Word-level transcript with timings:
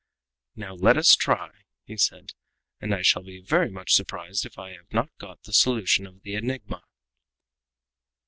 "Now 0.55 0.73
let 0.73 0.97
us 0.97 1.15
try," 1.15 1.51
he 1.85 1.95
said; 1.95 2.31
"and 2.79 2.91
I 2.91 3.03
shall 3.03 3.21
be 3.21 3.39
very 3.39 3.69
much 3.69 3.93
surprised 3.93 4.47
if 4.47 4.57
I 4.57 4.71
have 4.73 4.91
not 4.91 5.15
got 5.19 5.43
the 5.43 5.53
solution 5.53 6.07
of 6.07 6.23
the 6.23 6.33
enigma!" 6.33 6.83